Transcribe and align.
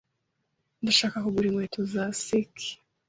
Ndashaka 0.81 1.17
kugura 1.25 1.47
inkweto 1.49 1.79
za 1.93 2.03
ski. 2.21 2.67